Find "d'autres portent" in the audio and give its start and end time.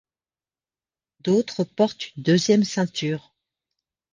1.19-2.15